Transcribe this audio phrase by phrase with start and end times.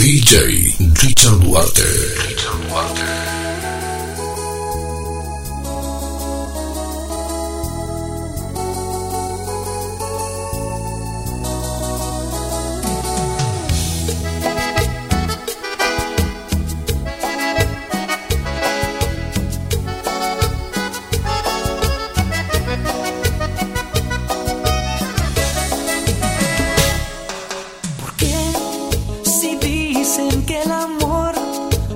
[0.00, 0.72] DJ
[1.02, 1.84] Richard Water.
[2.26, 3.29] Richard Duarte.
[30.70, 31.34] el amor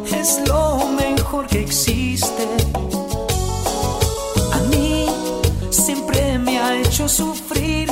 [0.06, 2.46] es lo mejor que existe.
[4.52, 5.06] A mí
[5.70, 7.88] siempre me ha hecho sufrir,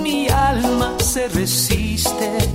[0.00, 2.45] mi alma se resiste.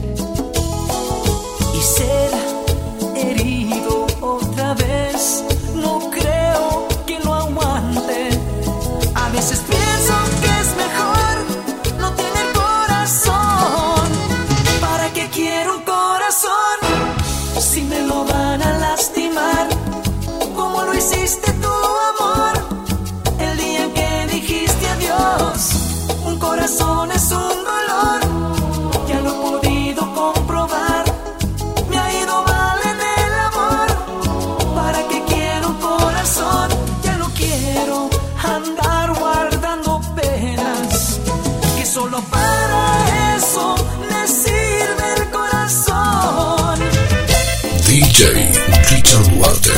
[49.62, 49.71] 知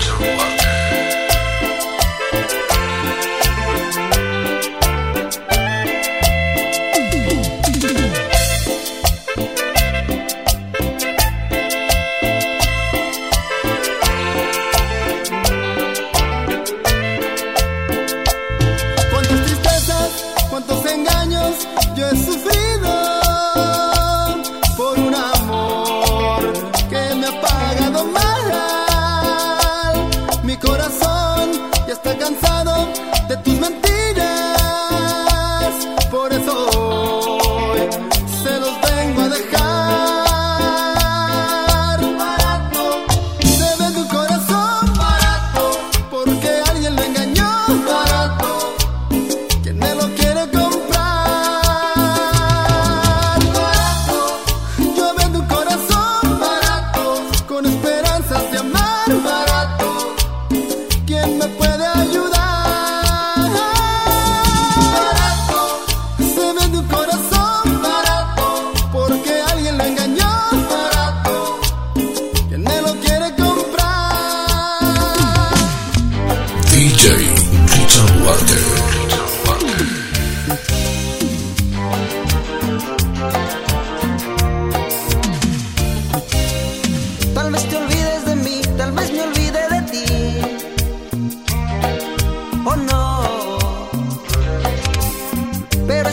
[0.00, 0.55] 错。
[30.58, 31.15] corazón.
[61.46, 61.95] se puede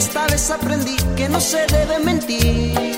[0.04, 2.93] esta vez aprendí que no se debe mentir.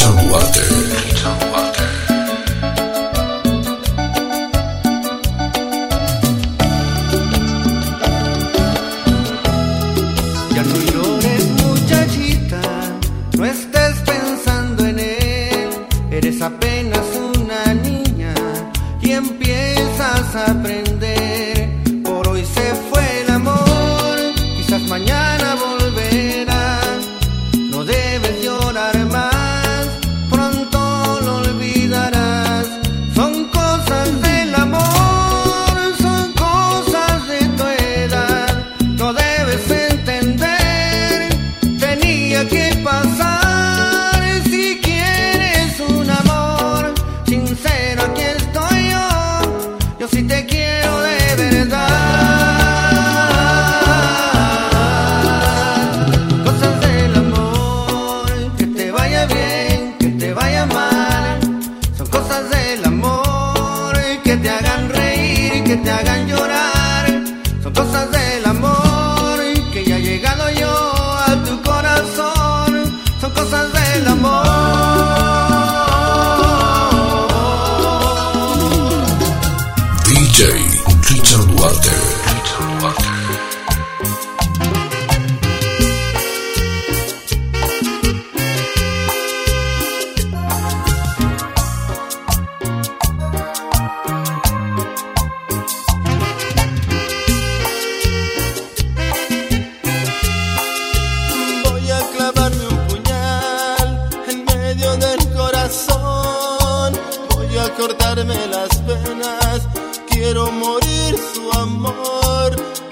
[0.00, 0.60] Richard Duarte.
[1.04, 1.84] Richard Duarte.
[10.54, 12.62] Ya no llores muchachita,
[13.36, 15.68] no estés pensando en él,
[16.10, 18.34] eres apenas una niña
[19.02, 20.99] y empiezas a aprender.
[81.38, 82.00] Water.
[82.82, 83.19] Water.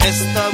[0.09, 0.48] Esta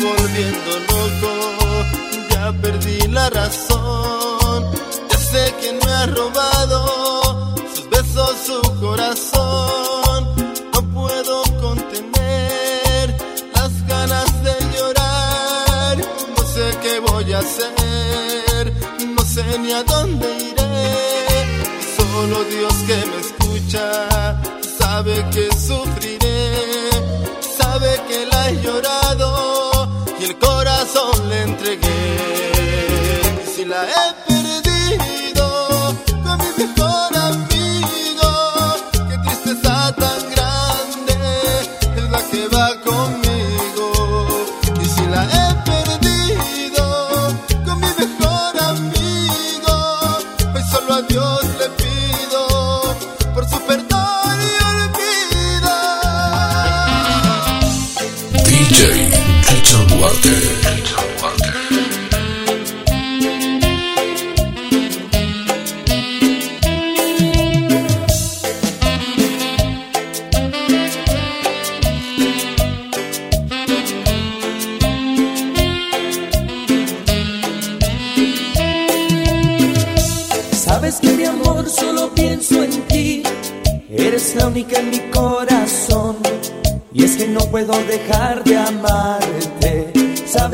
[31.65, 33.45] entregué.
[33.47, 34.14] Si la he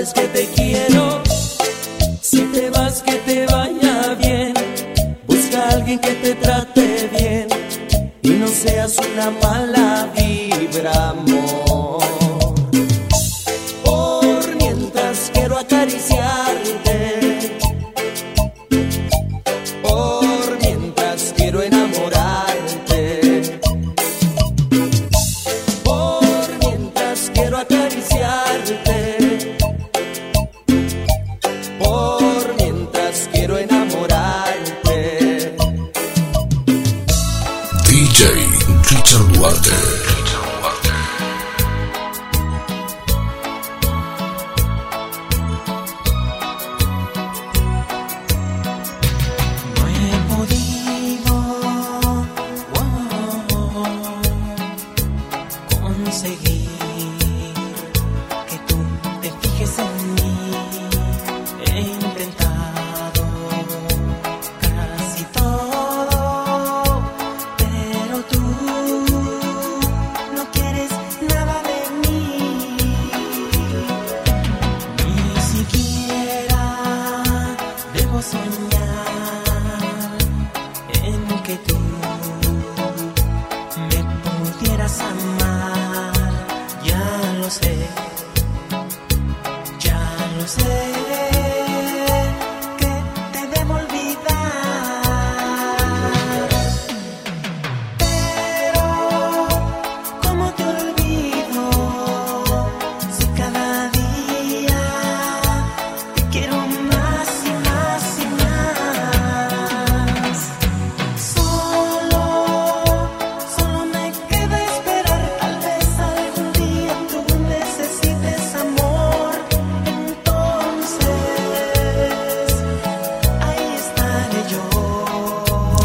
[0.06, 0.39] sabes que it.
[39.40, 39.99] Water.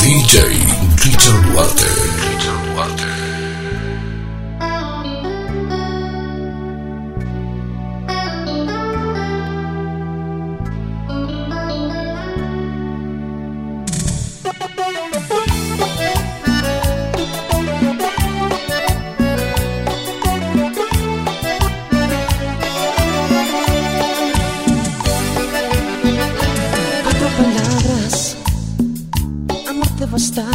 [0.05, 0.37] DJ
[1.03, 2.14] Richard Walter.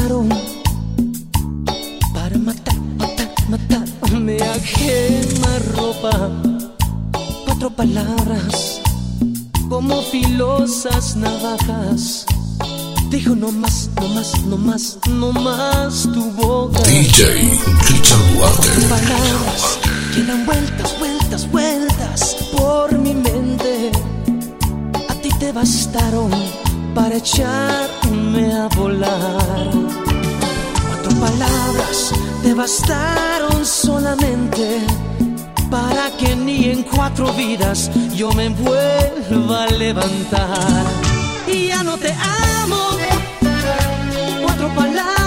[0.00, 0.28] mataron
[2.14, 4.21] para matar, matar, matar.
[4.21, 6.30] Me a quemar ropa,
[7.45, 8.80] cuatro palabras
[9.69, 12.26] como filosas navajas.
[13.11, 16.80] Dijo no más, no más, no más, no más tu boca.
[16.83, 17.25] DJ
[17.88, 18.80] Richard Duarte.
[18.88, 19.78] Palabras
[20.14, 23.90] que dan vueltas, vueltas, vueltas por mi mente.
[25.09, 26.30] A ti te bastaron
[26.95, 27.90] para echar
[28.39, 29.71] a volar.
[30.87, 34.81] Cuatro palabras te bastaron solamente
[35.71, 40.85] para que ni en cuatro vidas yo me vuelva a levantar.
[41.47, 42.91] Y ya no te amo.
[44.43, 45.20] Cuatro palabras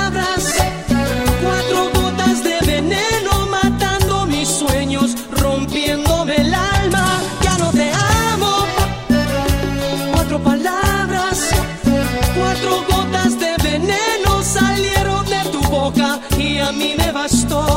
[16.84, 17.73] me devastou.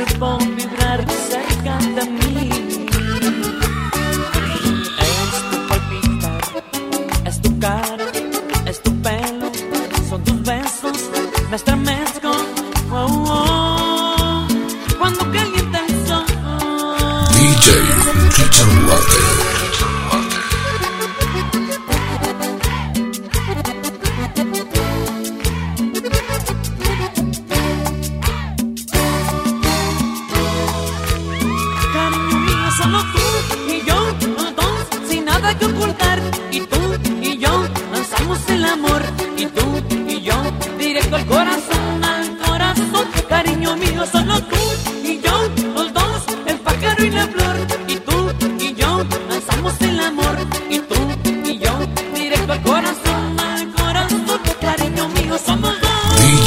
[0.00, 0.47] out of.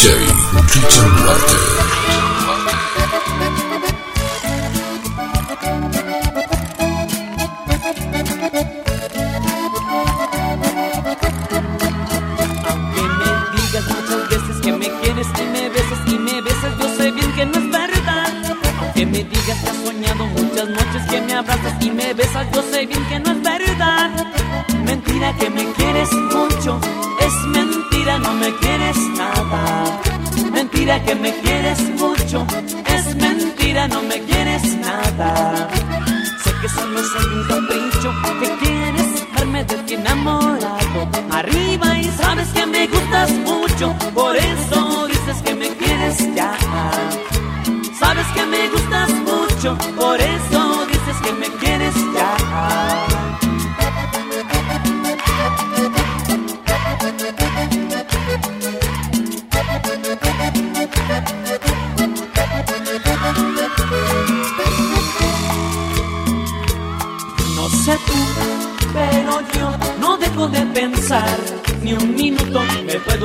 [0.01, 1.71] DJ Richard Martin.
[30.91, 32.45] mentira que me quieres mucho,
[32.86, 35.69] es mentira, no me quieres nada.
[36.43, 41.10] Sé que solo soy un capricho, que quieres dejarme de ti enamorado.
[41.31, 44.90] Arriba y sabes que me gustas mucho, por eso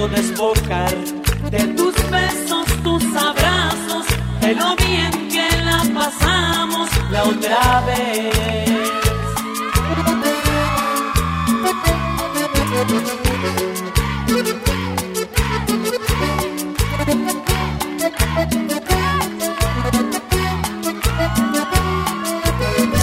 [0.08, 0.94] desbocar
[1.50, 4.06] de tus besos, tus abrazos,
[4.40, 8.76] de lo bien que la pasamos la otra vez.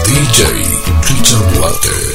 [0.06, 0.44] DJ
[1.02, 2.13] Peter Walter.